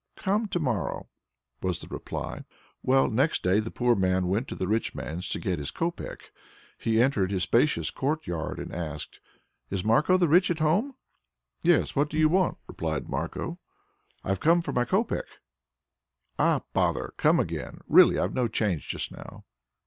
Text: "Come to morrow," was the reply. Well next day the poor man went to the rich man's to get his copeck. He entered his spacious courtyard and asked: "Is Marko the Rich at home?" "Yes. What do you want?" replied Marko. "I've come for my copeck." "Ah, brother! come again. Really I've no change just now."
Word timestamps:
"Come 0.15 0.47
to 0.47 0.59
morrow," 0.59 1.09
was 1.61 1.79
the 1.79 1.87
reply. 1.87 2.43
Well 2.81 3.07
next 3.07 3.43
day 3.43 3.59
the 3.59 3.69
poor 3.69 3.93
man 3.93 4.25
went 4.25 4.47
to 4.47 4.55
the 4.55 4.67
rich 4.67 4.95
man's 4.95 5.29
to 5.29 5.39
get 5.39 5.59
his 5.59 5.69
copeck. 5.69 6.31
He 6.79 6.99
entered 6.99 7.29
his 7.29 7.43
spacious 7.43 7.91
courtyard 7.91 8.57
and 8.57 8.73
asked: 8.73 9.19
"Is 9.69 9.83
Marko 9.83 10.17
the 10.17 10.27
Rich 10.27 10.49
at 10.49 10.57
home?" 10.57 10.95
"Yes. 11.61 11.95
What 11.95 12.09
do 12.09 12.17
you 12.17 12.29
want?" 12.29 12.57
replied 12.65 13.09
Marko. 13.09 13.59
"I've 14.23 14.39
come 14.39 14.63
for 14.63 14.73
my 14.73 14.85
copeck." 14.85 15.25
"Ah, 16.39 16.63
brother! 16.73 17.13
come 17.17 17.39
again. 17.39 17.81
Really 17.87 18.17
I've 18.17 18.33
no 18.33 18.47
change 18.47 18.87
just 18.89 19.11
now." 19.11 19.45